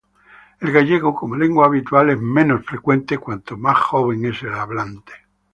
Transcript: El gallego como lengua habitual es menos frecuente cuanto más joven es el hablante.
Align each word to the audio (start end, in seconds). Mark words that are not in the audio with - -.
El 0.61 0.71
gallego 0.71 1.13
como 1.13 1.35
lengua 1.35 1.67
habitual 1.67 2.09
es 2.09 2.19
menos 2.19 2.65
frecuente 2.65 3.19
cuanto 3.19 3.55
más 3.55 3.77
joven 3.77 4.25
es 4.25 4.41
el 4.41 4.55
hablante. 4.55 5.13